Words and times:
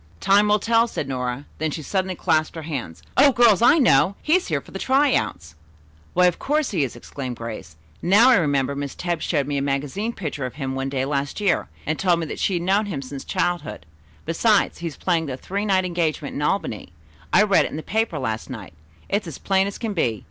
"Time 0.19 0.47
will 0.47 0.57
tell," 0.57 0.87
said 0.87 1.07
Nora. 1.07 1.45
Then 1.59 1.69
she 1.69 1.83
suddenly 1.83 2.15
clasped 2.15 2.55
her 2.55 2.63
hands. 2.63 3.03
"O 3.17 3.31
girls, 3.31 3.61
I 3.61 3.77
know! 3.77 4.15
He's 4.23 4.47
here 4.47 4.59
for 4.59 4.71
the 4.71 4.79
try 4.79 5.13
out!" 5.13 5.53
"Why 6.15 6.25
of 6.25 6.39
course 6.39 6.71
he 6.71 6.83
is," 6.83 6.95
exclaimed 6.95 7.35
Grace. 7.35 7.75
"Now 8.01 8.31
I 8.31 8.37
remember 8.37 8.73
Miss 8.75 8.95
Tebbs 8.95 9.23
showed 9.23 9.45
me 9.45 9.57
a 9.59 9.61
magazine 9.61 10.11
picture 10.11 10.47
of 10.47 10.55
him 10.55 10.73
one 10.73 10.89
day 10.89 11.05
last 11.05 11.39
year, 11.39 11.67
and 11.85 11.99
told 11.99 12.19
me 12.21 12.25
that 12.25 12.39
she 12.39 12.55
had 12.55 12.63
known 12.63 12.87
him 12.87 13.03
since 13.03 13.23
childhood. 13.23 13.85
Besides, 14.25 14.79
he 14.79 14.87
is 14.87 14.97
playing 14.97 15.29
a 15.29 15.37
three 15.37 15.65
night 15.67 15.85
engagement 15.85 16.33
in 16.33 16.41
Albany. 16.41 16.93
I 17.31 17.43
read 17.43 17.65
it 17.65 17.69
in 17.69 17.77
the 17.77 17.83
paper 17.83 18.17
last 18.17 18.49
night. 18.49 18.73
It's 19.07 19.27
as 19.27 19.37
plain 19.37 19.67
as 19.67 19.77
can 19.77 19.93
be. 19.93 20.19